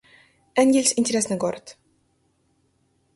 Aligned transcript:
Энгельс— 0.55 0.93
интересный 0.97 1.37
город 1.37 1.77